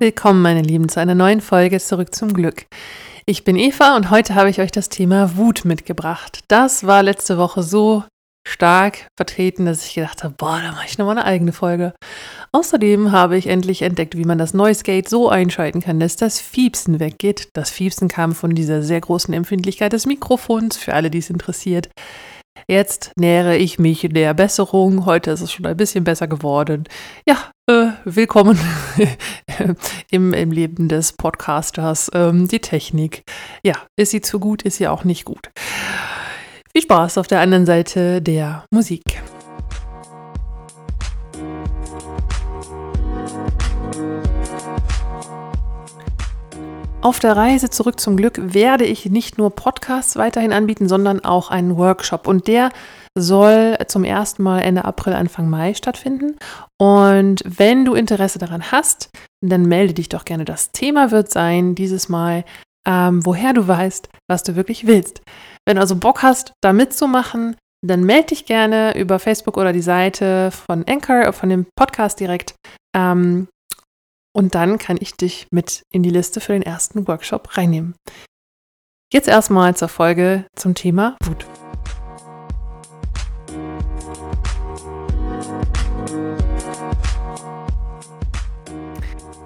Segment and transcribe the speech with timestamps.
[0.00, 2.64] Willkommen, meine Lieben, zu einer neuen Folge Zurück zum Glück.
[3.26, 6.40] Ich bin Eva und heute habe ich euch das Thema Wut mitgebracht.
[6.48, 8.04] Das war letzte Woche so
[8.48, 11.92] stark vertreten, dass ich gedacht habe, boah, da mache ich nochmal eine eigene Folge.
[12.50, 16.40] Außerdem habe ich endlich entdeckt, wie man das Noise Gate so einschalten kann, dass das
[16.40, 17.50] Fiepsen weggeht.
[17.52, 21.90] Das Fiepsen kam von dieser sehr großen Empfindlichkeit des Mikrofons, für alle, die es interessiert.
[22.68, 25.06] Jetzt nähere ich mich der Besserung.
[25.06, 26.84] Heute ist es schon ein bisschen besser geworden.
[27.26, 28.58] Ja, äh, willkommen
[30.10, 32.10] im, im Leben des Podcasters.
[32.14, 33.24] Ähm, die Technik.
[33.64, 35.50] Ja, ist sie zu gut, ist sie auch nicht gut.
[36.72, 39.20] Viel Spaß auf der anderen Seite der Musik.
[47.02, 51.50] Auf der Reise zurück zum Glück werde ich nicht nur Podcasts weiterhin anbieten, sondern auch
[51.50, 52.28] einen Workshop.
[52.28, 52.68] Und der
[53.16, 56.36] soll zum ersten Mal Ende April, Anfang Mai stattfinden.
[56.78, 59.08] Und wenn du Interesse daran hast,
[59.42, 60.44] dann melde dich doch gerne.
[60.44, 62.44] Das Thema wird sein, dieses Mal,
[62.86, 65.22] ähm, woher du weißt, was du wirklich willst.
[65.66, 69.80] Wenn du also Bock hast, da mitzumachen, dann melde dich gerne über Facebook oder die
[69.80, 72.54] Seite von Anchor, von dem Podcast direkt.
[72.94, 73.48] Ähm,
[74.32, 77.94] und dann kann ich dich mit in die Liste für den ersten Workshop reinnehmen.
[79.12, 81.46] Jetzt erstmal zur Folge zum Thema Wut.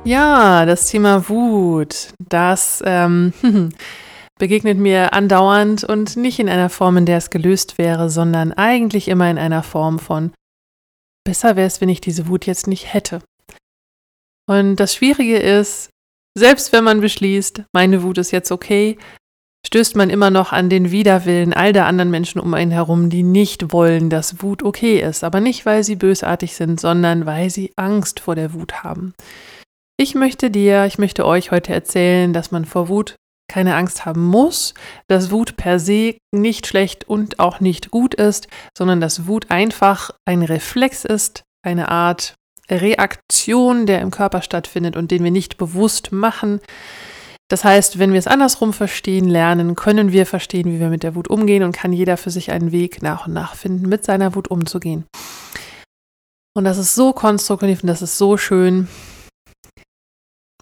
[0.07, 3.33] Ja, das Thema Wut, das ähm,
[4.39, 9.09] begegnet mir andauernd und nicht in einer Form, in der es gelöst wäre, sondern eigentlich
[9.09, 10.33] immer in einer Form von,
[11.25, 13.23] besser wäre es, wenn ich diese Wut jetzt nicht hätte.
[14.47, 15.91] Und das Schwierige ist,
[16.37, 18.99] selbst wenn man beschließt, meine Wut ist jetzt okay,
[19.67, 23.23] stößt man immer noch an den Widerwillen all der anderen Menschen um einen herum, die
[23.23, 25.25] nicht wollen, dass Wut okay ist.
[25.25, 29.15] Aber nicht, weil sie bösartig sind, sondern weil sie Angst vor der Wut haben.
[29.97, 33.15] Ich möchte dir, ich möchte euch heute erzählen, dass man vor Wut
[33.49, 34.75] keine Angst haben muss,
[35.07, 40.11] dass Wut per se nicht schlecht und auch nicht gut ist, sondern dass Wut einfach
[40.25, 42.35] ein Reflex ist, eine Art
[42.71, 46.61] Reaktion, der im Körper stattfindet und den wir nicht bewusst machen.
[47.49, 51.15] Das heißt, wenn wir es andersrum verstehen lernen, können wir verstehen, wie wir mit der
[51.15, 54.35] Wut umgehen und kann jeder für sich einen Weg nach und nach finden, mit seiner
[54.35, 55.05] Wut umzugehen.
[56.57, 58.89] Und das ist so konstruktiv und das ist so schön.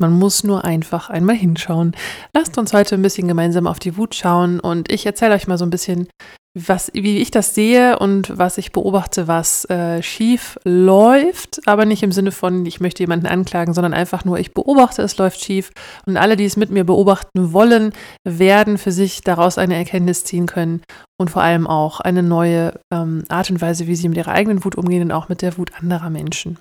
[0.01, 1.95] Man muss nur einfach einmal hinschauen.
[2.35, 5.59] Lasst uns heute ein bisschen gemeinsam auf die Wut schauen und ich erzähle euch mal
[5.59, 6.09] so ein bisschen,
[6.55, 12.03] was, wie ich das sehe und was ich beobachte, was äh, schief läuft, aber nicht
[12.03, 15.71] im Sinne von, ich möchte jemanden anklagen, sondern einfach nur, ich beobachte, es läuft schief
[16.05, 17.93] und alle, die es mit mir beobachten wollen,
[18.25, 20.83] werden für sich daraus eine Erkenntnis ziehen können
[21.19, 24.63] und vor allem auch eine neue ähm, Art und Weise, wie sie mit ihrer eigenen
[24.65, 26.59] Wut umgehen und auch mit der Wut anderer Menschen.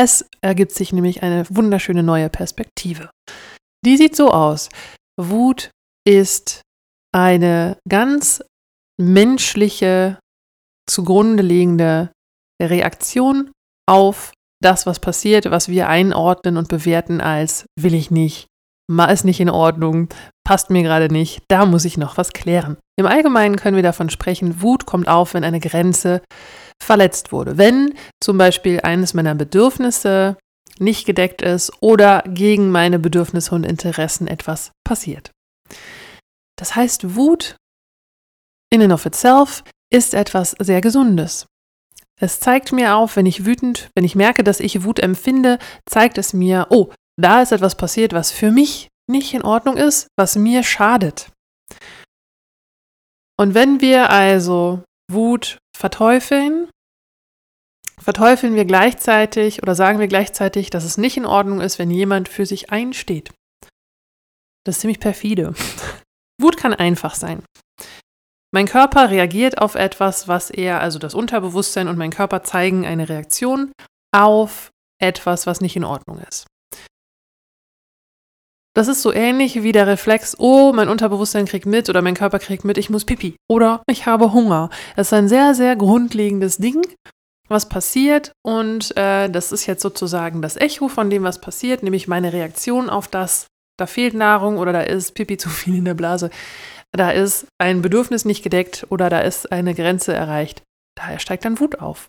[0.00, 3.10] Es ergibt sich nämlich eine wunderschöne neue Perspektive.
[3.84, 4.68] Die sieht so aus.
[5.20, 5.72] Wut
[6.06, 6.62] ist
[7.12, 8.44] eine ganz
[8.96, 10.20] menschliche,
[10.88, 12.12] zugrunde liegende
[12.62, 13.50] Reaktion
[13.88, 14.32] auf
[14.62, 18.46] das, was passiert, was wir einordnen und bewerten als will ich nicht,
[18.88, 20.08] ist nicht in Ordnung,
[20.44, 22.78] passt mir gerade nicht, da muss ich noch was klären.
[22.98, 26.22] Im Allgemeinen können wir davon sprechen, Wut kommt auf, wenn eine Grenze
[26.82, 27.58] verletzt wurde.
[27.58, 30.36] Wenn zum Beispiel eines meiner Bedürfnisse
[30.78, 35.32] nicht gedeckt ist oder gegen meine Bedürfnisse und Interessen etwas passiert.
[36.56, 37.56] Das heißt, Wut
[38.70, 41.46] in and of itself ist etwas sehr Gesundes.
[42.20, 46.18] Es zeigt mir auf, wenn ich wütend, wenn ich merke, dass ich Wut empfinde, zeigt
[46.18, 50.36] es mir, oh, da ist etwas passiert, was für mich nicht in Ordnung ist, was
[50.36, 51.30] mir schadet.
[53.38, 56.68] Und wenn wir also Wut verteufeln,
[58.00, 62.28] verteufeln wir gleichzeitig oder sagen wir gleichzeitig, dass es nicht in Ordnung ist, wenn jemand
[62.28, 63.32] für sich einsteht.
[64.64, 65.54] Das ist ziemlich perfide.
[66.40, 67.42] Wut kann einfach sein.
[68.52, 73.08] Mein Körper reagiert auf etwas, was er, also das Unterbewusstsein und mein Körper zeigen eine
[73.08, 73.72] Reaktion
[74.14, 74.70] auf
[75.00, 76.46] etwas, was nicht in Ordnung ist.
[78.78, 82.38] Das ist so ähnlich wie der Reflex, oh, mein Unterbewusstsein kriegt mit oder mein Körper
[82.38, 84.70] kriegt mit, ich muss pipi oder ich habe Hunger.
[84.94, 86.86] Das ist ein sehr, sehr grundlegendes Ding,
[87.48, 92.06] was passiert und äh, das ist jetzt sozusagen das Echo von dem, was passiert, nämlich
[92.06, 93.48] meine Reaktion auf das,
[93.80, 96.30] da fehlt Nahrung oder da ist Pipi zu viel in der Blase
[96.92, 100.62] da ist ein Bedürfnis nicht gedeckt oder da ist eine Grenze erreicht.
[100.96, 102.06] Daher steigt dann Wut auf.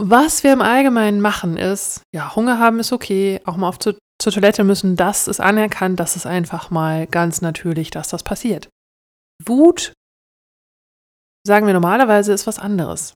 [0.00, 3.94] Was wir im Allgemeinen machen ist, ja, Hunger haben ist okay, auch mal auf zu,
[4.22, 8.68] zur Toilette müssen, das ist anerkannt, das ist einfach mal ganz natürlich, dass das passiert.
[9.44, 9.92] Wut,
[11.46, 13.14] sagen wir normalerweise, ist was anderes.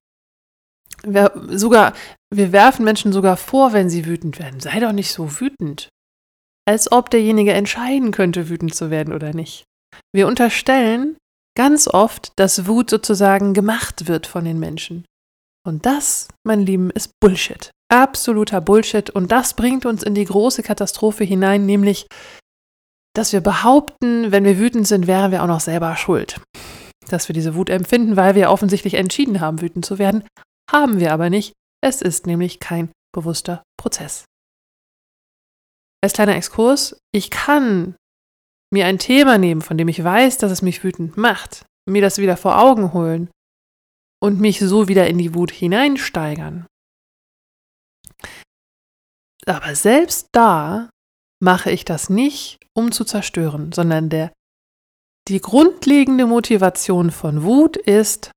[1.04, 1.94] wir, sogar,
[2.32, 4.60] wir werfen Menschen sogar vor, wenn sie wütend werden.
[4.60, 5.88] Sei doch nicht so wütend.
[6.68, 9.64] Als ob derjenige entscheiden könnte, wütend zu werden oder nicht.
[10.12, 11.16] Wir unterstellen
[11.56, 15.04] ganz oft, dass Wut sozusagen gemacht wird von den Menschen.
[15.64, 17.70] Und das, mein Lieben, ist Bullshit.
[17.88, 19.10] Absoluter Bullshit.
[19.10, 22.06] Und das bringt uns in die große Katastrophe hinein, nämlich,
[23.14, 26.40] dass wir behaupten, wenn wir wütend sind, wären wir auch noch selber schuld.
[27.08, 30.24] Dass wir diese Wut empfinden, weil wir offensichtlich entschieden haben, wütend zu werden,
[30.70, 31.52] haben wir aber nicht.
[31.82, 34.24] Es ist nämlich kein bewusster Prozess.
[36.02, 37.96] Als kleiner Exkurs, ich kann
[38.72, 42.18] mir ein Thema nehmen, von dem ich weiß, dass es mich wütend macht, mir das
[42.18, 43.30] wieder vor Augen holen
[44.20, 46.66] und mich so wieder in die Wut hineinsteigern.
[49.48, 50.90] Aber selbst da
[51.42, 54.32] mache ich das nicht, um zu zerstören, sondern der,
[55.28, 58.30] die grundlegende Motivation von Wut ist,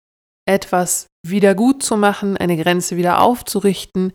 [0.47, 4.13] etwas wieder gut zu machen, eine Grenze wieder aufzurichten,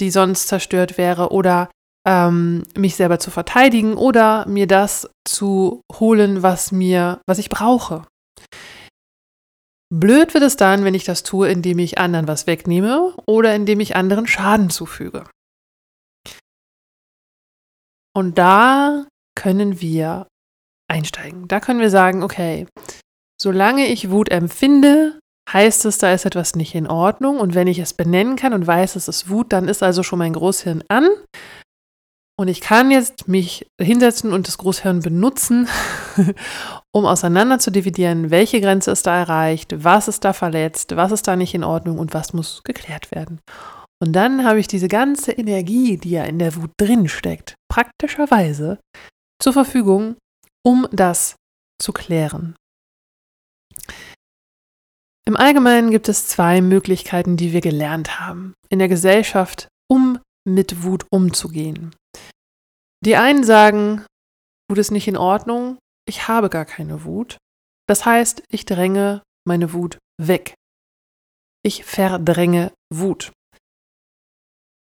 [0.00, 1.70] die sonst zerstört wäre, oder
[2.06, 8.06] ähm, mich selber zu verteidigen oder mir das zu holen, was mir, was ich brauche.
[9.92, 13.80] Blöd wird es dann, wenn ich das tue, indem ich anderen was wegnehme oder indem
[13.80, 15.24] ich anderen Schaden zufüge.
[18.16, 19.04] Und da
[19.34, 20.26] können wir
[20.90, 21.48] einsteigen.
[21.48, 22.66] Da können wir sagen, okay,
[23.38, 25.20] solange ich Wut empfinde,
[25.52, 27.38] heißt es, da ist etwas nicht in Ordnung.
[27.38, 30.18] Und wenn ich es benennen kann und weiß, es ist Wut, dann ist also schon
[30.18, 31.10] mein Großhirn an.
[32.38, 35.68] Und ich kann jetzt mich hinsetzen und das Großhirn benutzen,
[36.92, 41.28] um auseinander zu dividieren, welche Grenze ist da erreicht, was ist da verletzt, was ist
[41.28, 43.40] da nicht in Ordnung und was muss geklärt werden.
[44.02, 48.78] Und dann habe ich diese ganze Energie, die ja in der Wut drin steckt, praktischerweise
[49.40, 50.16] zur Verfügung,
[50.64, 51.36] um das
[51.80, 52.56] zu klären.
[55.26, 60.84] Im Allgemeinen gibt es zwei Möglichkeiten, die wir gelernt haben in der Gesellschaft, um mit
[60.84, 61.94] Wut umzugehen.
[63.04, 64.04] Die einen sagen,
[64.70, 65.78] Wut ist nicht in Ordnung,
[66.08, 67.38] ich habe gar keine Wut.
[67.88, 70.54] Das heißt, ich dränge meine Wut weg.
[71.64, 73.32] Ich verdränge Wut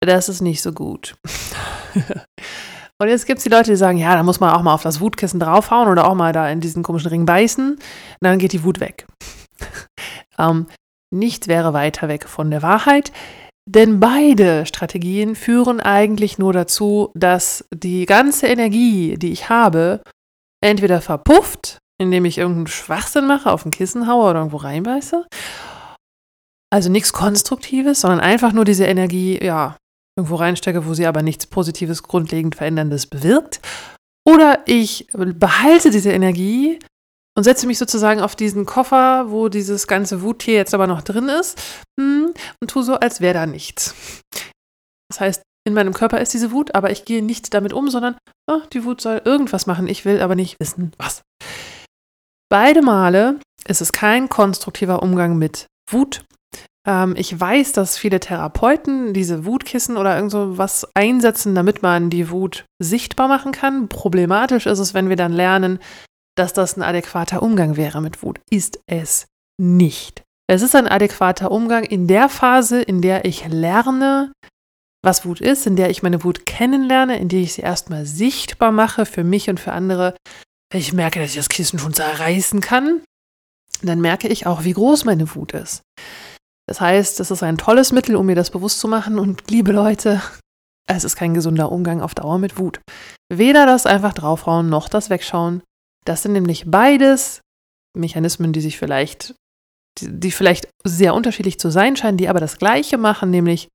[0.00, 1.16] das ist nicht so gut.
[3.00, 4.82] Und jetzt gibt es die Leute, die sagen, ja, da muss man auch mal auf
[4.82, 7.78] das Wutkissen draufhauen oder auch mal da in diesen komischen Ring beißen.
[8.20, 9.06] Dann geht die Wut weg.
[10.38, 10.66] ähm,
[11.14, 13.12] nichts wäre weiter weg von der Wahrheit,
[13.68, 20.02] denn beide Strategien führen eigentlich nur dazu, dass die ganze Energie, die ich habe,
[20.60, 25.26] entweder verpufft, indem ich irgendeinen Schwachsinn mache, auf ein Kissen haue oder irgendwo reinbeiße.
[26.70, 29.76] Also nichts Konstruktives, sondern einfach nur diese Energie, ja,
[30.18, 33.60] irgendwo reinstecke, wo sie aber nichts Positives, grundlegend Veränderndes bewirkt.
[34.28, 36.78] Oder ich behalte diese Energie
[37.36, 41.28] und setze mich sozusagen auf diesen Koffer, wo dieses ganze Wuttier jetzt aber noch drin
[41.28, 41.58] ist
[41.98, 43.94] hm, und tue so, als wäre da nichts.
[45.08, 48.16] Das heißt, in meinem Körper ist diese Wut, aber ich gehe nicht damit um, sondern
[48.50, 49.86] oh, die Wut soll irgendwas machen.
[49.86, 51.22] Ich will aber nicht wissen, was.
[52.50, 56.24] Beide Male ist es kein konstruktiver Umgang mit Wut
[56.88, 62.08] ähm, ich weiß, dass viele Therapeuten diese Wutkissen oder irgend so was einsetzen, damit man
[62.08, 63.88] die Wut sichtbar machen kann.
[63.88, 65.78] Problematisch ist es, wenn wir dann lernen,
[66.36, 68.40] dass das ein adäquater Umgang wäre mit Wut.
[68.50, 69.26] Ist es
[69.60, 70.22] nicht.
[70.50, 74.32] Es ist ein adäquater Umgang in der Phase, in der ich lerne,
[75.04, 78.72] was Wut ist, in der ich meine Wut kennenlerne, in der ich sie erstmal sichtbar
[78.72, 80.16] mache für mich und für andere.
[80.70, 83.02] Wenn ich merke, dass ich das Kissen schon zerreißen kann,
[83.82, 85.82] dann merke ich auch, wie groß meine Wut ist.
[86.68, 89.18] Das heißt, es ist ein tolles Mittel, um mir das bewusst zu machen.
[89.18, 90.22] Und liebe Leute,
[90.86, 92.80] es ist kein gesunder Umgang auf Dauer mit Wut.
[93.32, 95.62] Weder das einfach draufhauen noch das Wegschauen.
[96.04, 97.40] Das sind nämlich beides
[97.96, 99.34] Mechanismen, die sich vielleicht,
[100.00, 103.68] die, vielleicht sehr unterschiedlich zu sein scheinen, die aber das Gleiche machen, nämlich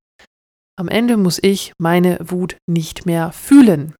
[0.76, 3.94] am Ende muss ich meine Wut nicht mehr fühlen.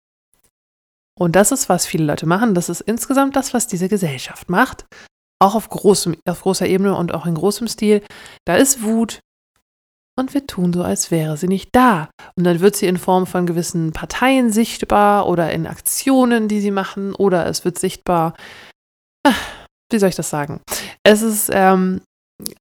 [1.18, 2.54] Und das ist, was viele Leute machen.
[2.54, 4.86] Das ist insgesamt das, was diese Gesellschaft macht
[5.44, 8.02] auch auf, großem, auf großer Ebene und auch in großem Stil,
[8.46, 9.20] da ist Wut
[10.16, 12.08] und wir tun so, als wäre sie nicht da.
[12.36, 16.70] Und dann wird sie in Form von gewissen Parteien sichtbar oder in Aktionen, die sie
[16.70, 18.34] machen, oder es wird sichtbar,
[19.26, 19.40] ach,
[19.90, 20.60] wie soll ich das sagen?
[21.02, 22.00] Es ist, ähm,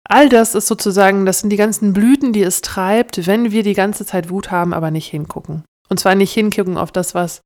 [0.08, 3.75] all das ist sozusagen, das sind die ganzen Blüten, die es treibt, wenn wir die
[3.75, 5.63] ganze Zeit Wut haben, aber nicht hingucken.
[5.90, 7.42] Und zwar nicht hingucken auf das, was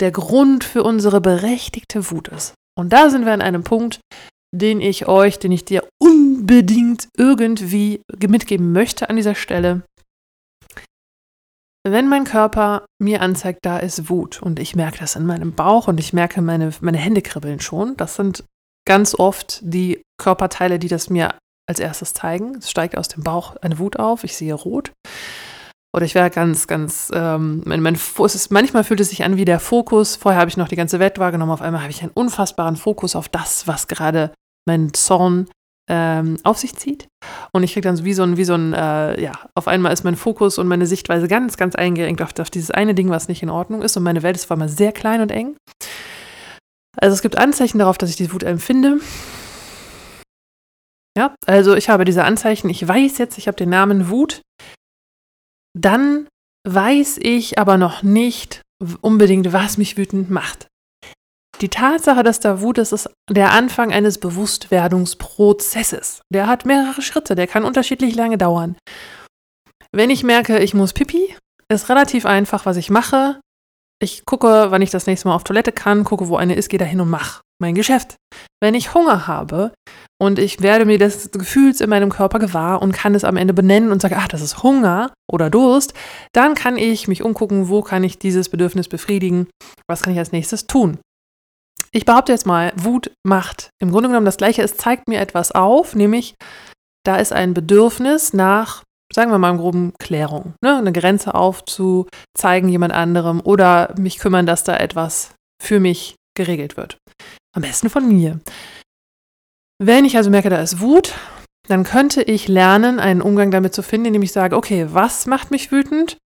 [0.00, 2.54] der Grund für unsere berechtigte Wut ist.
[2.78, 4.00] Und da sind wir an einem Punkt,
[4.52, 9.82] den ich euch, den ich dir unbedingt irgendwie mitgeben möchte an dieser Stelle.
[11.86, 15.88] Wenn mein Körper mir anzeigt, da ist Wut und ich merke das in meinem Bauch
[15.88, 18.44] und ich merke, meine, meine Hände kribbeln schon, das sind
[18.86, 21.34] ganz oft die Körperteile, die das mir
[21.66, 22.56] als erstes zeigen.
[22.56, 24.92] Es steigt aus dem Bauch eine Wut auf, ich sehe rot.
[25.92, 29.44] Oder ich wäre ganz, ganz, ähm, mein, es ist, manchmal fühlt es sich an wie
[29.44, 30.16] der Fokus.
[30.16, 31.50] Vorher habe ich noch die ganze Welt wahrgenommen.
[31.50, 34.32] Auf einmal habe ich einen unfassbaren Fokus auf das, was gerade
[34.68, 35.48] mein Zorn
[35.90, 37.08] ähm, auf sich zieht.
[37.52, 39.92] Und ich kriege dann so wie so ein, wie so ein, äh, ja, auf einmal
[39.92, 43.26] ist mein Fokus und meine Sichtweise ganz, ganz eingerenkt auf, auf dieses eine Ding, was
[43.26, 43.96] nicht in Ordnung ist.
[43.96, 45.56] Und meine Welt ist vor allem sehr klein und eng.
[46.96, 49.00] Also es gibt Anzeichen darauf, dass ich die Wut empfinde.
[51.18, 54.42] Ja, also ich habe diese Anzeichen, ich weiß jetzt, ich habe den Namen Wut.
[55.78, 56.26] Dann
[56.68, 58.62] weiß ich aber noch nicht
[59.00, 60.66] unbedingt, was mich wütend macht.
[61.60, 66.22] Die Tatsache, dass da Wut ist, ist der Anfang eines Bewusstwerdungsprozesses.
[66.32, 68.78] Der hat mehrere Schritte, der kann unterschiedlich lange dauern.
[69.92, 71.36] Wenn ich merke, ich muss pipi,
[71.70, 73.38] ist relativ einfach, was ich mache.
[74.02, 76.78] Ich gucke, wann ich das nächste Mal auf Toilette kann, gucke, wo eine ist, gehe
[76.78, 78.16] da hin und mache mein Geschäft.
[78.62, 79.74] Wenn ich Hunger habe
[80.20, 83.54] und ich werde mir des Gefühls in meinem Körper gewahr und kann es am Ende
[83.54, 85.94] benennen und sage, ach, das ist Hunger oder Durst,
[86.32, 89.48] dann kann ich mich umgucken, wo kann ich dieses Bedürfnis befriedigen,
[89.88, 90.98] was kann ich als nächstes tun.
[91.90, 94.62] Ich behaupte jetzt mal, Wut macht im Grunde genommen das Gleiche.
[94.62, 96.34] Es zeigt mir etwas auf, nämlich
[97.04, 100.76] da ist ein Bedürfnis nach, sagen wir mal im groben Klärung, ne?
[100.76, 106.98] eine Grenze aufzuzeigen jemand anderem oder mich kümmern, dass da etwas für mich geregelt wird.
[107.56, 108.38] Am besten von mir.
[109.82, 111.14] Wenn ich also merke, da ist Wut,
[111.66, 115.50] dann könnte ich lernen, einen Umgang damit zu finden, indem ich sage, okay, was macht
[115.50, 116.18] mich wütend?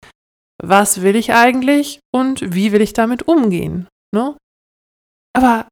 [0.59, 3.87] Was will ich eigentlich und wie will ich damit umgehen?
[4.11, 4.35] Ne?
[5.33, 5.67] Aber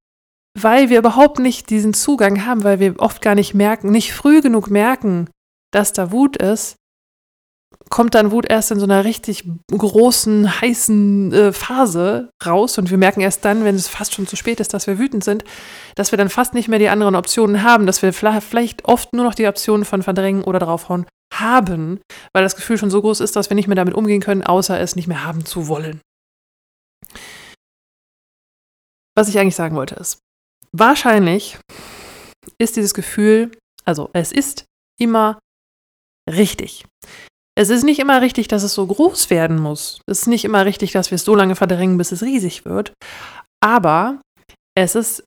[0.59, 4.41] weil wir überhaupt nicht diesen Zugang haben, weil wir oft gar nicht merken, nicht früh
[4.41, 5.29] genug merken,
[5.71, 6.75] dass da Wut ist,
[7.89, 12.97] kommt dann Wut erst in so einer richtig großen, heißen äh, Phase raus und wir
[12.97, 15.43] merken erst dann, wenn es fast schon zu spät ist, dass wir wütend sind,
[15.95, 19.25] dass wir dann fast nicht mehr die anderen Optionen haben, dass wir vielleicht oft nur
[19.25, 21.99] noch die Optionen von Verdrängen oder draufhauen haben,
[22.33, 24.79] weil das Gefühl schon so groß ist, dass wir nicht mehr damit umgehen können, außer
[24.79, 26.01] es nicht mehr haben zu wollen.
[29.15, 30.19] Was ich eigentlich sagen wollte ist,
[30.71, 31.57] wahrscheinlich
[32.57, 33.51] ist dieses Gefühl,
[33.83, 34.65] also es ist
[34.97, 35.39] immer
[36.29, 36.85] richtig.
[37.61, 40.01] Es ist nicht immer richtig, dass es so groß werden muss.
[40.07, 42.91] Es ist nicht immer richtig, dass wir es so lange verdrängen, bis es riesig wird.
[43.63, 44.19] Aber
[44.75, 45.23] es ist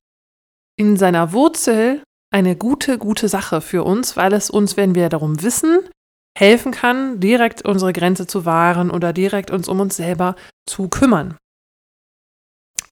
[0.76, 2.02] in seiner Wurzel
[2.34, 5.88] eine gute, gute Sache für uns, weil es uns, wenn wir darum wissen,
[6.36, 10.34] helfen kann, direkt unsere Grenze zu wahren oder direkt uns um uns selber
[10.68, 11.36] zu kümmern.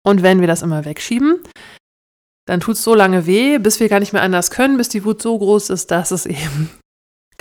[0.05, 1.43] Und wenn wir das immer wegschieben,
[2.47, 5.05] dann tut es so lange weh, bis wir gar nicht mehr anders können, bis die
[5.05, 6.71] Wut so groß ist, dass es eben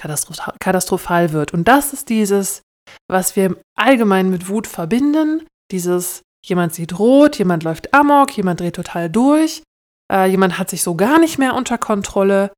[0.01, 1.53] katastrophal wird.
[1.53, 2.62] Und das ist dieses,
[3.08, 8.75] was wir allgemein mit Wut verbinden, dieses jemand sieht rot, jemand läuft amok, jemand dreht
[8.75, 9.63] total durch,
[10.12, 12.51] äh, jemand hat sich so gar nicht mehr unter Kontrolle.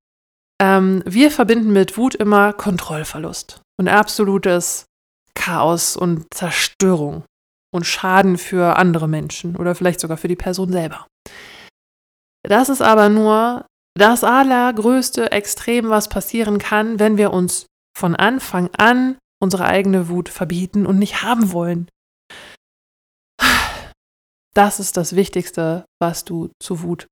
[0.62, 4.86] Ähm, wir verbinden mit Wut immer Kontrollverlust und absolutes
[5.36, 7.24] Chaos und Zerstörung
[7.74, 11.08] und Schaden für andere Menschen oder vielleicht sogar für die Person selber.
[12.44, 18.70] Das ist aber nur das allergrößte Extrem, was passieren kann, wenn wir uns von Anfang
[18.76, 21.90] an unsere eigene Wut verbieten und nicht haben wollen.
[24.56, 27.08] Das ist das Wichtigste, was du zu Wut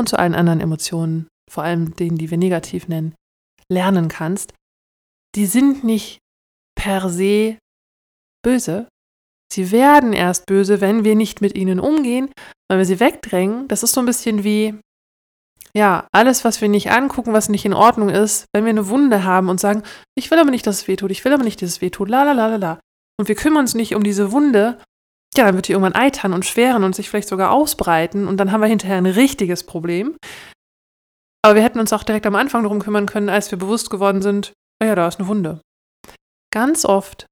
[0.00, 3.14] und zu allen anderen Emotionen, vor allem denen, die wir negativ nennen,
[3.68, 4.54] lernen kannst.
[5.34, 6.18] Die sind nicht
[6.74, 7.58] per se
[8.42, 8.88] böse,
[9.52, 12.30] Sie werden erst böse, wenn wir nicht mit ihnen umgehen,
[12.70, 13.68] wenn wir sie wegdrängen.
[13.68, 14.80] Das ist so ein bisschen wie,
[15.76, 19.24] ja, alles, was wir nicht angucken, was nicht in Ordnung ist, wenn wir eine Wunde
[19.24, 19.82] haben und sagen,
[20.14, 22.24] ich will aber nicht, dass es wehtut, ich will aber nicht, dass es wehtut, la
[22.24, 22.80] la la la la.
[23.18, 24.78] Und wir kümmern uns nicht um diese Wunde,
[25.34, 28.52] ja, dann wird die irgendwann eitern und schweren und sich vielleicht sogar ausbreiten und dann
[28.52, 30.16] haben wir hinterher ein richtiges Problem.
[31.42, 34.20] Aber wir hätten uns auch direkt am Anfang darum kümmern können, als wir bewusst geworden
[34.20, 34.52] sind,
[34.82, 35.60] oh ja, da ist eine Wunde.
[36.52, 37.26] Ganz oft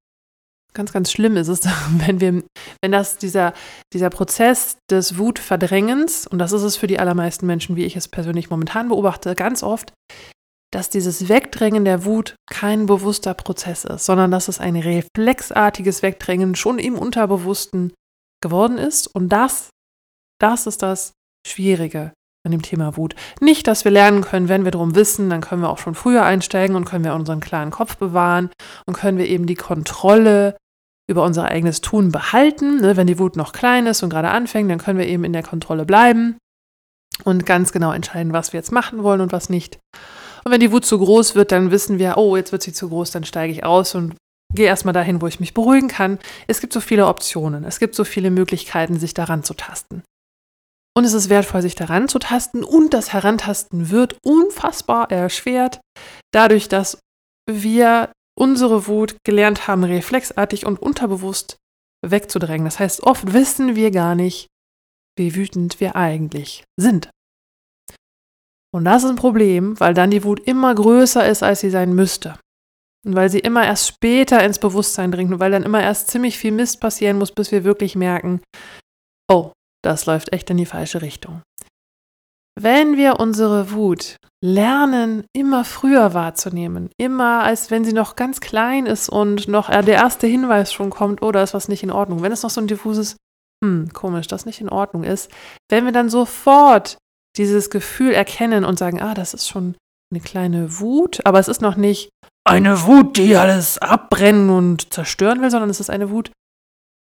[0.73, 1.61] Ganz, ganz schlimm ist es,
[2.05, 2.43] wenn wir,
[2.81, 3.53] wenn das dieser,
[3.93, 8.07] dieser Prozess des Wutverdrängens, und das ist es für die allermeisten Menschen, wie ich es
[8.07, 9.93] persönlich momentan beobachte, ganz oft,
[10.73, 16.55] dass dieses Wegdrängen der Wut kein bewusster Prozess ist, sondern dass es ein reflexartiges Wegdrängen
[16.55, 17.93] schon im Unterbewussten
[18.41, 19.07] geworden ist.
[19.07, 19.69] Und das,
[20.39, 21.11] das ist das
[21.45, 22.13] Schwierige
[22.43, 23.15] an dem Thema Wut.
[23.39, 26.23] Nicht, dass wir lernen können, wenn wir darum wissen, dann können wir auch schon früher
[26.23, 28.49] einsteigen und können wir unseren klaren Kopf bewahren
[28.85, 30.57] und können wir eben die Kontrolle
[31.07, 32.81] über unser eigenes Tun behalten.
[32.81, 35.33] Ne, wenn die Wut noch klein ist und gerade anfängt, dann können wir eben in
[35.33, 36.37] der Kontrolle bleiben
[37.23, 39.79] und ganz genau entscheiden, was wir jetzt machen wollen und was nicht.
[40.43, 42.89] Und wenn die Wut zu groß wird, dann wissen wir, oh, jetzt wird sie zu
[42.89, 44.15] groß, dann steige ich aus und
[44.53, 46.17] gehe erstmal dahin, wo ich mich beruhigen kann.
[46.47, 50.03] Es gibt so viele Optionen, es gibt so viele Möglichkeiten, sich daran zu tasten.
[50.95, 52.63] Und es ist wertvoll, sich daran zu tasten.
[52.63, 55.79] Und das Herantasten wird unfassbar erschwert,
[56.33, 56.99] dadurch, dass
[57.49, 61.57] wir unsere Wut gelernt haben, reflexartig und unterbewusst
[62.05, 62.65] wegzudrängen.
[62.65, 64.47] Das heißt, oft wissen wir gar nicht,
[65.17, 67.09] wie wütend wir eigentlich sind.
[68.73, 71.93] Und das ist ein Problem, weil dann die Wut immer größer ist, als sie sein
[71.93, 72.39] müsste.
[73.05, 76.37] Und weil sie immer erst später ins Bewusstsein dringt und weil dann immer erst ziemlich
[76.37, 78.41] viel Mist passieren muss, bis wir wirklich merken,
[79.29, 79.51] oh,
[79.83, 81.41] das läuft echt in die falsche Richtung.
[82.59, 88.85] Wenn wir unsere Wut lernen, immer früher wahrzunehmen, immer als wenn sie noch ganz klein
[88.85, 92.21] ist und noch der erste Hinweis schon kommt, oh, da ist was nicht in Ordnung.
[92.21, 93.15] Wenn es noch so ein diffuses,
[93.63, 95.31] hm, komisch, das nicht in Ordnung ist,
[95.69, 96.97] wenn wir dann sofort
[97.37, 99.75] dieses Gefühl erkennen und sagen, ah, das ist schon
[100.11, 102.09] eine kleine Wut, aber es ist noch nicht
[102.43, 106.31] eine Wut, die alles abbrennen und zerstören will, sondern es ist eine Wut,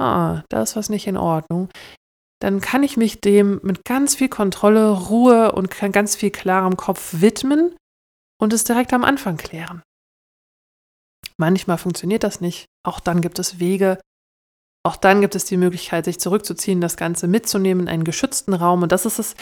[0.02, 1.70] ah, da ist was nicht in Ordnung,
[2.42, 7.22] dann kann ich mich dem mit ganz viel Kontrolle, Ruhe und ganz viel klarem Kopf
[7.22, 7.76] widmen
[8.42, 9.82] und es direkt am Anfang klären.
[11.38, 12.66] Manchmal funktioniert das nicht.
[12.86, 14.00] Auch dann gibt es Wege.
[14.86, 18.84] Auch dann gibt es die Möglichkeit, sich zurückzuziehen, das Ganze mitzunehmen in einen geschützten Raum.
[18.84, 19.36] Und das ist es,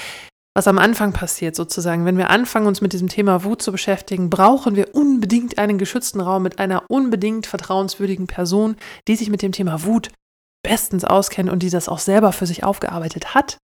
[0.55, 2.05] was am Anfang passiert sozusagen.
[2.05, 6.21] Wenn wir anfangen, uns mit diesem Thema Wut zu beschäftigen, brauchen wir unbedingt einen geschützten
[6.21, 10.11] Raum mit einer unbedingt vertrauenswürdigen Person, die sich mit dem Thema Wut
[10.63, 13.57] bestens auskennt und die das auch selber für sich aufgearbeitet hat,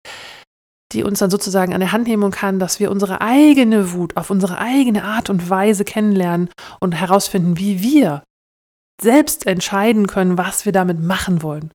[0.93, 4.31] die uns dann sozusagen an der Hand nehmen kann, dass wir unsere eigene Wut auf
[4.31, 6.51] unsere eigene Art und Weise kennenlernen
[6.81, 8.23] und herausfinden, wie wir
[9.01, 11.71] selbst entscheiden können, was wir damit machen wollen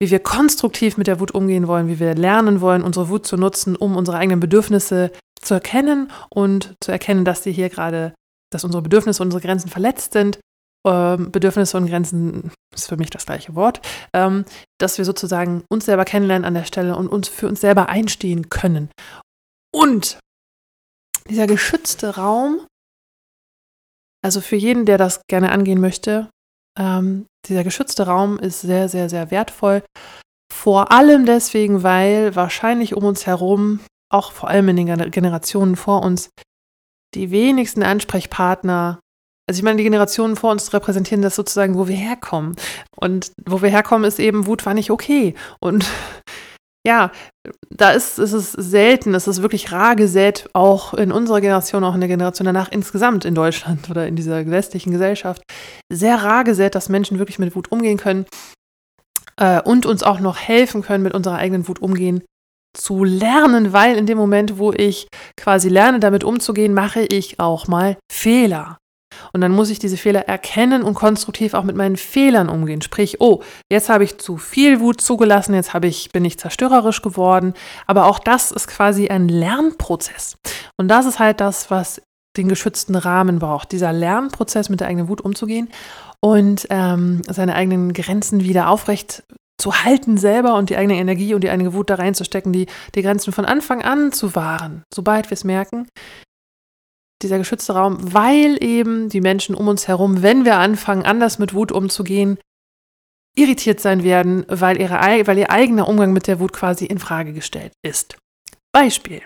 [0.00, 3.36] wie wir konstruktiv mit der Wut umgehen wollen, wie wir lernen wollen, unsere Wut zu
[3.36, 8.14] nutzen, um unsere eigenen Bedürfnisse zu erkennen und zu erkennen, dass sie hier gerade,
[8.50, 10.40] dass unsere Bedürfnisse, unsere Grenzen verletzt sind.
[10.86, 13.80] Ähm, Bedürfnisse und Grenzen ist für mich das gleiche Wort,
[14.14, 14.44] ähm,
[14.78, 18.48] dass wir sozusagen uns selber kennenlernen an der Stelle und uns für uns selber einstehen
[18.48, 18.90] können.
[19.74, 20.18] Und
[21.28, 22.66] dieser geschützte Raum,
[24.24, 26.30] also für jeden, der das gerne angehen möchte,
[26.78, 29.82] ähm, dieser geschützte Raum ist sehr, sehr, sehr wertvoll.
[30.52, 36.02] Vor allem deswegen, weil wahrscheinlich um uns herum, auch vor allem in den Generationen vor
[36.02, 36.30] uns,
[37.14, 39.00] die wenigsten Ansprechpartner,
[39.50, 42.54] also ich meine, die Generationen vor uns repräsentieren das sozusagen, wo wir herkommen.
[42.94, 45.34] Und wo wir herkommen, ist eben, Wut war nicht okay.
[45.58, 45.84] Und
[46.86, 47.10] ja,
[47.68, 51.96] da ist, ist es selten, es ist wirklich rar gesät, auch in unserer Generation, auch
[51.96, 55.42] in der Generation danach insgesamt in Deutschland oder in dieser westlichen Gesellschaft,
[55.92, 58.26] sehr rar gesät, dass Menschen wirklich mit Wut umgehen können
[59.34, 62.22] äh, und uns auch noch helfen können, mit unserer eigenen Wut umgehen
[62.72, 67.66] zu lernen, weil in dem Moment, wo ich quasi lerne, damit umzugehen, mache ich auch
[67.66, 68.78] mal Fehler.
[69.32, 72.82] Und dann muss ich diese Fehler erkennen und konstruktiv auch mit meinen Fehlern umgehen.
[72.82, 77.02] Sprich, oh, jetzt habe ich zu viel Wut zugelassen, jetzt habe ich, bin ich zerstörerisch
[77.02, 77.54] geworden.
[77.86, 80.36] Aber auch das ist quasi ein Lernprozess.
[80.76, 82.02] Und das ist halt das, was
[82.36, 83.72] den geschützten Rahmen braucht.
[83.72, 85.68] Dieser Lernprozess mit der eigenen Wut umzugehen
[86.20, 89.24] und ähm, seine eigenen Grenzen wieder aufrecht
[89.60, 93.02] zu halten selber und die eigene Energie und die eigene Wut da reinzustecken, die, die
[93.02, 95.86] Grenzen von Anfang an zu wahren, sobald wir es merken,
[97.22, 101.54] dieser geschützte Raum, weil eben die Menschen um uns herum, wenn wir anfangen, anders mit
[101.54, 102.38] Wut umzugehen,
[103.36, 104.94] irritiert sein werden, weil, ihre,
[105.26, 108.16] weil ihr eigener Umgang mit der Wut quasi in Frage gestellt ist.
[108.72, 109.22] Beispiel.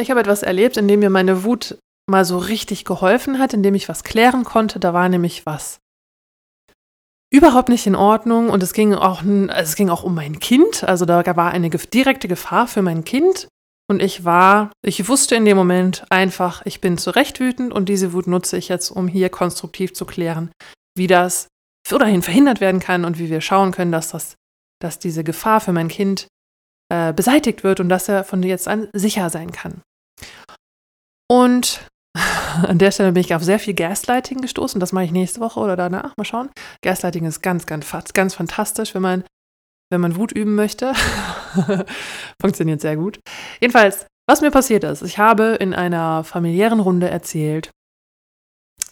[0.00, 3.74] Ich habe etwas erlebt, in dem mir meine Wut mal so richtig geholfen hat, indem
[3.74, 4.78] ich was klären konnte.
[4.78, 5.80] Da war nämlich was
[7.30, 10.84] überhaupt nicht in Ordnung und es ging auch, also es ging auch um mein Kind.
[10.84, 13.48] Also da war eine direkte Gefahr für mein Kind
[13.90, 17.88] und ich war, ich wusste in dem Moment einfach, ich bin zu Recht wütend und
[17.88, 20.50] diese Wut nutze ich jetzt, um hier konstruktiv zu klären,
[20.96, 21.48] wie das
[21.88, 24.34] dahin verhindert werden kann und wie wir schauen können, dass, das,
[24.78, 26.28] dass diese Gefahr für mein Kind
[26.92, 29.80] äh, beseitigt wird und dass er von jetzt an sicher sein kann.
[31.30, 31.86] Und
[32.62, 34.80] an der Stelle bin ich auf sehr viel Gaslighting gestoßen.
[34.80, 36.14] Das mache ich nächste Woche oder danach.
[36.16, 36.50] Mal schauen.
[36.82, 39.24] Gaslighting ist ganz, ganz, ganz fantastisch, wenn man
[39.90, 40.92] wenn man Wut üben möchte.
[42.40, 43.20] Funktioniert sehr gut.
[43.60, 47.70] Jedenfalls, was mir passiert ist, ich habe in einer familiären Runde erzählt,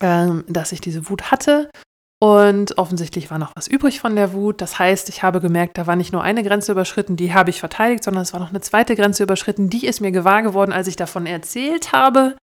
[0.00, 1.70] ähm, dass ich diese Wut hatte
[2.18, 4.62] und offensichtlich war noch was übrig von der Wut.
[4.62, 7.60] Das heißt, ich habe gemerkt, da war nicht nur eine Grenze überschritten, die habe ich
[7.60, 10.88] verteidigt, sondern es war noch eine zweite Grenze überschritten, die ist mir gewahr geworden, als
[10.88, 12.36] ich davon erzählt habe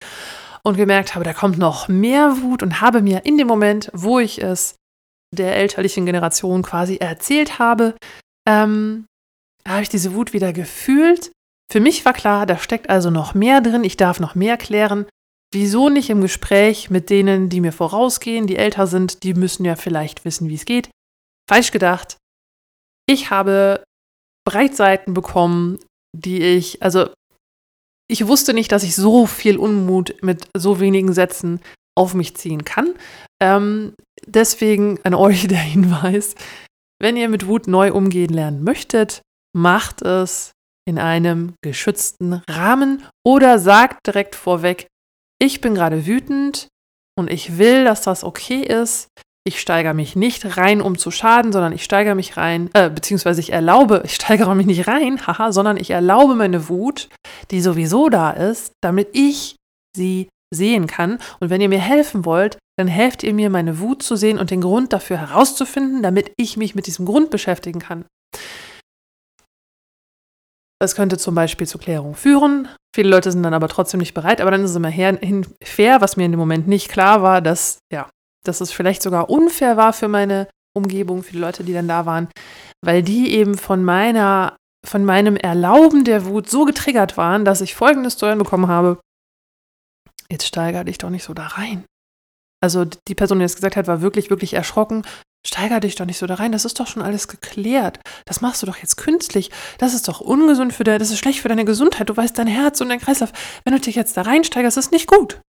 [0.63, 4.19] und gemerkt habe, da kommt noch mehr Wut und habe mir in dem Moment, wo
[4.19, 4.75] ich es
[5.33, 7.95] der elterlichen Generation quasi erzählt habe,
[8.47, 9.05] ähm,
[9.67, 11.31] habe ich diese Wut wieder gefühlt.
[11.71, 15.05] Für mich war klar, da steckt also noch mehr drin, ich darf noch mehr klären.
[15.53, 19.75] Wieso nicht im Gespräch mit denen, die mir vorausgehen, die älter sind, die müssen ja
[19.75, 20.89] vielleicht wissen, wie es geht.
[21.49, 22.17] Falsch gedacht.
[23.07, 23.83] Ich habe
[24.45, 25.79] Breitseiten bekommen,
[26.15, 27.09] die ich, also
[28.09, 31.61] ich wusste nicht, dass ich so viel Unmut mit so wenigen Sätzen
[31.95, 32.95] auf mich ziehen kann.
[33.41, 33.93] Ähm,
[34.25, 36.35] deswegen an euch der Hinweis,
[37.03, 39.21] wenn ihr mit Wut neu umgehen lernen möchtet,
[39.53, 40.53] macht es
[40.87, 44.87] in einem geschützten Rahmen oder sagt direkt vorweg,
[45.37, 46.69] ich bin gerade wütend
[47.19, 49.09] und ich will, dass das okay ist.
[49.45, 53.41] Ich steigere mich nicht rein, um zu schaden, sondern ich steigere mich rein, äh, beziehungsweise
[53.41, 57.09] ich erlaube, ich steigere mich nicht rein, haha, sondern ich erlaube meine Wut,
[57.51, 59.57] die sowieso da ist, damit ich
[59.93, 61.19] sie sehen kann.
[61.39, 64.51] Und wenn ihr mir helfen wollt, dann helft ihr mir, meine Wut zu sehen und
[64.51, 68.05] den Grund dafür herauszufinden, damit ich mich mit diesem Grund beschäftigen kann.
[70.81, 72.67] Das könnte zum Beispiel zur Klärung führen.
[72.93, 74.91] Viele Leute sind dann aber trotzdem nicht bereit, aber dann ist es immer
[75.63, 78.09] fair, was mir in dem Moment nicht klar war, dass, ja,
[78.45, 82.05] dass es vielleicht sogar unfair war für meine Umgebung, für die Leute, die dann da
[82.05, 82.27] waren,
[82.83, 87.75] weil die eben von meiner, von meinem Erlauben der Wut so getriggert waren, dass ich
[87.75, 88.99] folgendes zu hören bekommen habe.
[90.29, 91.85] Jetzt steiger dich doch nicht so da rein.
[92.61, 95.03] Also die Person, die das gesagt hat, war wirklich, wirklich erschrocken.
[95.45, 97.99] Steiger dich doch nicht so da rein, das ist doch schon alles geklärt.
[98.25, 99.51] Das machst du doch jetzt künstlich.
[99.77, 102.09] Das ist doch ungesund für deine, das ist schlecht für deine Gesundheit.
[102.09, 103.33] Du weißt dein Herz und dein Kreislauf.
[103.65, 105.41] Wenn du dich jetzt da reinsteigerst, ist nicht gut.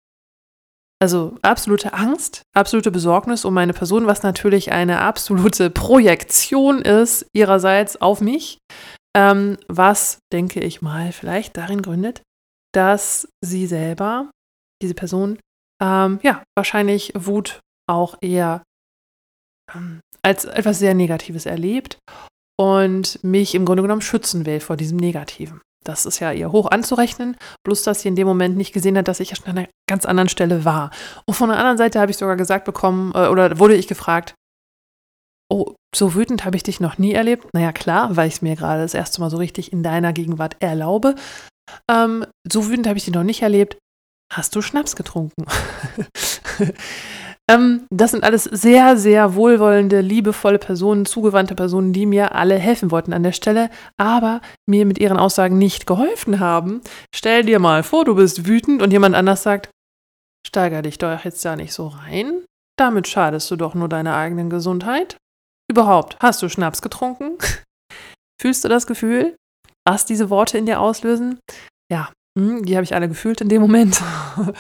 [1.00, 8.02] Also absolute Angst, absolute Besorgnis um meine Person, was natürlich eine absolute Projektion ist ihrerseits
[8.02, 8.58] auf mich,
[9.16, 12.22] ähm, was, denke ich mal, vielleicht darin gründet,
[12.74, 14.32] dass sie selber,
[14.84, 15.40] diese Person,
[15.82, 18.64] ähm, ja, wahrscheinlich Wut auch eher
[19.74, 21.98] ähm, als etwas sehr Negatives erlebt
[22.60, 25.62] und mich im Grunde genommen schützen will vor diesem Negativen.
[25.84, 29.08] Das ist ja ihr hoch anzurechnen, bloß dass sie in dem Moment nicht gesehen hat,
[29.08, 30.92] dass ich an einer ganz anderen Stelle war.
[31.26, 34.36] Und von der anderen Seite habe ich sogar gesagt bekommen, äh, oder wurde ich gefragt,
[35.52, 37.48] oh, so wütend habe ich dich noch nie erlebt.
[37.54, 40.56] Naja, klar, weil ich es mir gerade das erste Mal so richtig in deiner Gegenwart
[40.62, 41.16] erlaube.
[41.92, 43.78] Ähm, so wütend habe ich dich noch nicht erlebt.
[44.34, 45.46] Hast du Schnaps getrunken?
[47.50, 52.90] Ähm, das sind alles sehr, sehr wohlwollende, liebevolle Personen, zugewandte Personen, die mir alle helfen
[52.90, 56.80] wollten an der Stelle, aber mir mit ihren Aussagen nicht geholfen haben.
[57.14, 59.70] Stell dir mal vor, du bist wütend und jemand anders sagt,
[60.48, 62.46] steiger dich doch jetzt da nicht so rein.
[62.80, 65.18] Damit schadest du doch nur deiner eigenen Gesundheit.
[65.70, 67.38] Überhaupt, hast du Schnaps getrunken?
[68.42, 69.36] Fühlst du das Gefühl,
[69.86, 71.40] was diese Worte in dir auslösen?
[71.92, 74.02] Ja, die habe ich alle gefühlt in dem Moment.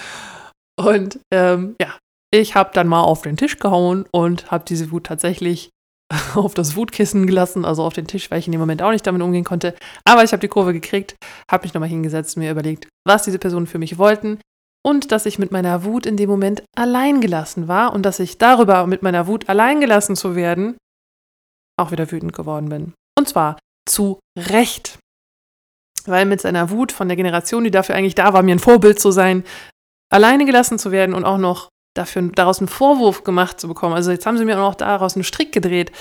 [0.79, 1.97] Und ähm, ja,
[2.33, 5.69] ich habe dann mal auf den Tisch gehauen und habe diese Wut tatsächlich
[6.35, 9.05] auf das Wutkissen gelassen, also auf den Tisch, weil ich in dem Moment auch nicht
[9.05, 9.75] damit umgehen konnte.
[10.03, 11.15] Aber ich habe die Kurve gekriegt,
[11.49, 14.39] habe mich nochmal hingesetzt, mir überlegt, was diese Personen für mich wollten
[14.83, 18.37] und dass ich mit meiner Wut in dem Moment allein gelassen war und dass ich
[18.37, 20.75] darüber, mit meiner Wut allein gelassen zu werden,
[21.79, 22.93] auch wieder wütend geworden bin.
[23.17, 23.57] Und zwar
[23.87, 24.97] zu Recht.
[26.05, 28.99] Weil mit seiner Wut von der Generation, die dafür eigentlich da war, mir ein Vorbild
[28.99, 29.43] zu sein,
[30.11, 33.95] alleine gelassen zu werden und auch noch dafür daraus einen Vorwurf gemacht zu bekommen.
[33.95, 35.91] Also jetzt haben sie mir auch noch daraus einen Strick gedreht.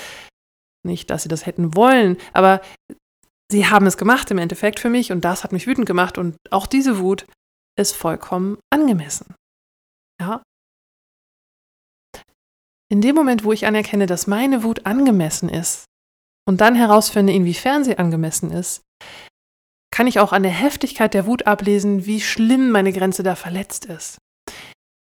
[0.85, 2.61] Nicht, dass sie das hätten wollen, aber
[3.51, 6.35] sie haben es gemacht im Endeffekt für mich und das hat mich wütend gemacht und
[6.51, 7.25] auch diese Wut
[7.79, 9.33] ist vollkommen angemessen.
[10.19, 10.43] Ja.
[12.91, 15.85] In dem Moment, wo ich anerkenne, dass meine Wut angemessen ist
[16.45, 18.81] und dann herausfinde, inwiefern sie angemessen ist,
[19.93, 23.85] kann ich auch an der Heftigkeit der Wut ablesen, wie schlimm meine Grenze da verletzt
[23.85, 24.17] ist.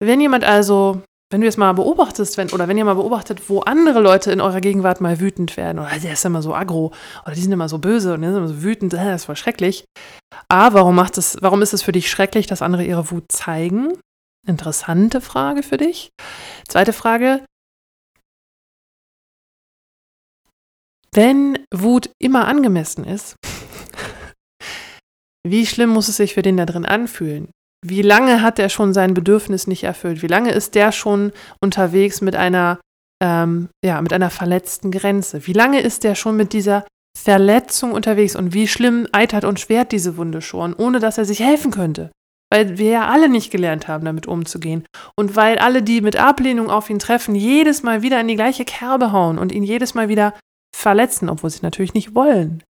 [0.00, 3.60] Wenn jemand also, wenn du jetzt mal beobachtest, wenn, oder wenn ihr mal beobachtet, wo
[3.60, 6.92] andere Leute in eurer Gegenwart mal wütend werden, oder der ist immer so aggro,
[7.24, 9.36] oder die sind immer so böse und die sind immer so wütend, das ist voll
[9.36, 9.84] schrecklich.
[10.48, 13.96] A, warum macht es, warum ist es für dich schrecklich, dass andere ihre Wut zeigen?
[14.48, 16.10] Interessante Frage für dich.
[16.66, 17.44] Zweite Frage.
[21.14, 23.36] Wenn Wut immer angemessen ist,
[25.46, 27.48] wie schlimm muss es sich für den da drin anfühlen?
[27.84, 30.22] Wie lange hat er schon sein Bedürfnis nicht erfüllt?
[30.22, 32.78] Wie lange ist der schon unterwegs mit einer,
[33.22, 35.46] ähm, ja, mit einer verletzten Grenze?
[35.46, 36.86] Wie lange ist der schon mit dieser
[37.18, 41.40] Verletzung unterwegs und wie schlimm eitert und schwert diese Wunde schon, ohne dass er sich
[41.40, 42.12] helfen könnte?
[42.52, 44.84] Weil wir ja alle nicht gelernt haben, damit umzugehen.
[45.16, 48.64] Und weil alle, die mit Ablehnung auf ihn treffen, jedes Mal wieder in die gleiche
[48.64, 50.34] Kerbe hauen und ihn jedes Mal wieder
[50.76, 52.62] verletzen, obwohl sie natürlich nicht wollen.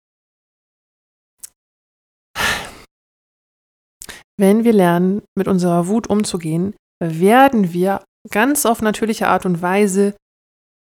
[4.40, 10.14] Wenn wir lernen, mit unserer Wut umzugehen, werden wir ganz auf natürliche Art und Weise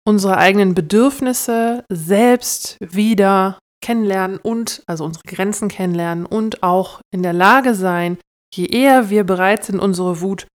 [0.06, 7.32] unsere eigenen Bedürfnisse selbst wieder kennenlernen und also unsere Grenzen kennenlernen und auch in der
[7.32, 8.18] Lage sein,
[8.54, 10.46] je eher wir bereit sind, unsere Wut,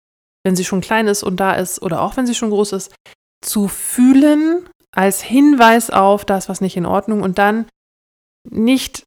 [0.45, 2.95] wenn sie schon klein ist und da ist oder auch wenn sie schon groß ist,
[3.45, 7.67] zu fühlen als Hinweis auf das, was nicht in Ordnung und dann
[8.49, 9.03] nicht,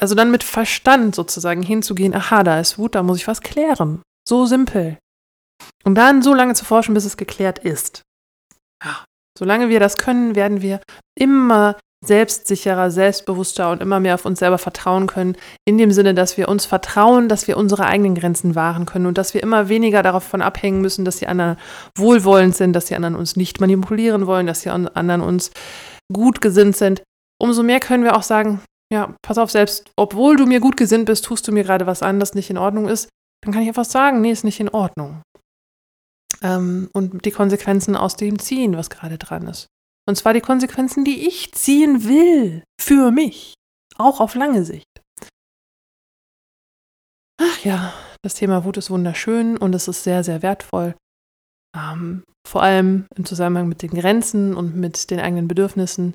[0.00, 4.02] also dann mit Verstand sozusagen hinzugehen, aha, da ist Wut, da muss ich was klären.
[4.28, 4.98] So simpel.
[5.84, 8.02] Und dann so lange zu forschen, bis es geklärt ist.
[8.84, 9.04] Ja.
[9.38, 10.80] Solange wir das können, werden wir
[11.16, 16.36] immer selbstsicherer, selbstbewusster und immer mehr auf uns selber vertrauen können, in dem Sinne, dass
[16.36, 20.02] wir uns vertrauen, dass wir unsere eigenen Grenzen wahren können und dass wir immer weniger
[20.02, 21.56] davon abhängen müssen, dass die anderen
[21.96, 25.50] wohlwollend sind, dass die anderen uns nicht manipulieren wollen, dass die anderen uns
[26.12, 27.02] gut gesinnt sind.
[27.40, 28.60] Umso mehr können wir auch sagen,
[28.92, 32.02] ja, pass auf, selbst obwohl du mir gut gesinnt bist, tust du mir gerade was
[32.02, 33.08] an, das nicht in Ordnung ist,
[33.42, 35.22] dann kann ich einfach sagen, nee, ist nicht in Ordnung.
[36.42, 39.66] Ähm, und die Konsequenzen aus dem ziehen, was gerade dran ist.
[40.08, 42.64] Und zwar die Konsequenzen, die ich ziehen will.
[42.80, 43.54] Für mich.
[43.96, 44.86] Auch auf lange Sicht.
[47.40, 50.94] Ach ja, das Thema Wut ist wunderschön und es ist sehr, sehr wertvoll.
[51.76, 56.14] Ähm, vor allem im Zusammenhang mit den Grenzen und mit den eigenen Bedürfnissen.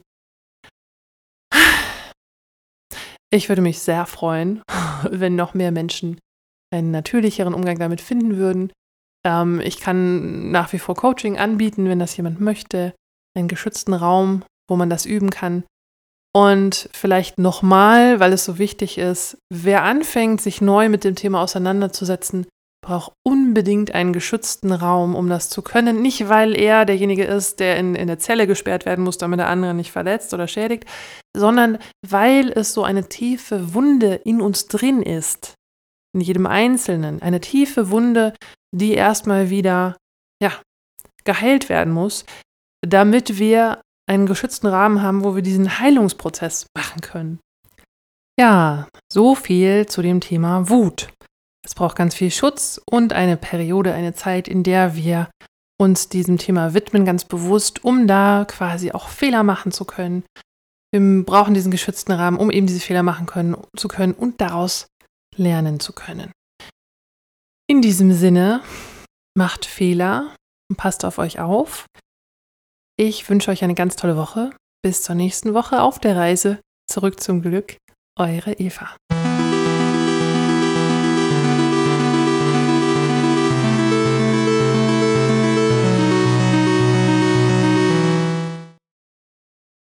[3.34, 4.62] Ich würde mich sehr freuen,
[5.10, 6.20] wenn noch mehr Menschen
[6.72, 8.72] einen natürlicheren Umgang damit finden würden.
[9.26, 12.94] Ähm, ich kann nach wie vor Coaching anbieten, wenn das jemand möchte
[13.36, 15.64] einen geschützten Raum, wo man das üben kann.
[16.36, 21.42] Und vielleicht nochmal, weil es so wichtig ist, wer anfängt, sich neu mit dem Thema
[21.42, 22.46] auseinanderzusetzen,
[22.84, 26.02] braucht unbedingt einen geschützten Raum, um das zu können.
[26.02, 29.50] Nicht, weil er derjenige ist, der in, in der Zelle gesperrt werden muss, damit der
[29.50, 30.86] andere nicht verletzt oder schädigt,
[31.36, 35.56] sondern weil es so eine tiefe Wunde in uns drin ist.
[36.14, 37.22] In jedem Einzelnen.
[37.24, 38.36] Eine tiefe Wunde,
[38.72, 39.98] die erstmal wieder,
[40.42, 40.52] ja,
[41.24, 42.26] geheilt werden muss,
[42.86, 47.40] damit wir einen geschützten Rahmen haben, wo wir diesen Heilungsprozess machen können.
[48.40, 51.10] Ja, so viel zu dem Thema Wut.
[51.66, 55.30] Es braucht ganz viel Schutz und eine Periode, eine Zeit, in der wir
[55.80, 60.24] uns diesem Thema widmen, ganz bewusst, um da quasi auch Fehler machen zu können.
[60.92, 64.88] Wir brauchen diesen geschützten Rahmen, um eben diese Fehler machen können, zu können und daraus
[65.36, 66.32] lernen zu können.
[67.68, 68.62] In diesem Sinne,
[69.36, 70.36] macht Fehler
[70.70, 71.86] und passt auf euch auf.
[72.98, 74.52] Ich wünsche euch eine ganz tolle Woche.
[74.84, 77.78] Bis zur nächsten Woche auf der Reise zurück zum Glück.
[78.20, 78.96] Eure Eva.